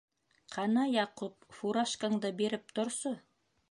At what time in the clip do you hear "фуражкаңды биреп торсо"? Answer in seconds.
1.59-3.19